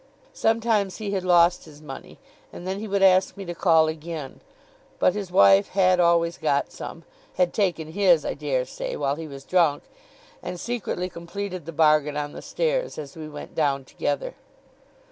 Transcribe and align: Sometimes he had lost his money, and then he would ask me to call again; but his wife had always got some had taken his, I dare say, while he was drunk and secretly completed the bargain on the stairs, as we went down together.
Sometimes 0.33 0.97
he 0.97 1.11
had 1.11 1.23
lost 1.23 1.65
his 1.65 1.79
money, 1.79 2.17
and 2.51 2.65
then 2.65 2.79
he 2.79 2.87
would 2.87 3.03
ask 3.03 3.37
me 3.37 3.45
to 3.45 3.53
call 3.53 3.87
again; 3.87 4.41
but 4.97 5.13
his 5.13 5.31
wife 5.31 5.67
had 5.69 5.99
always 5.99 6.39
got 6.39 6.71
some 6.71 7.03
had 7.35 7.53
taken 7.53 7.91
his, 7.91 8.25
I 8.25 8.33
dare 8.33 8.65
say, 8.65 8.95
while 8.95 9.13
he 9.13 9.27
was 9.27 9.45
drunk 9.45 9.83
and 10.41 10.59
secretly 10.59 11.07
completed 11.07 11.67
the 11.67 11.71
bargain 11.71 12.17
on 12.17 12.31
the 12.31 12.41
stairs, 12.41 12.97
as 12.97 13.15
we 13.15 13.29
went 13.29 13.53
down 13.53 13.85
together. 13.85 14.33